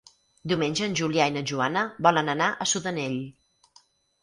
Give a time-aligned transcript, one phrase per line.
[0.53, 3.21] Diumenge en Julià i na Joana volen anar a Sudanell.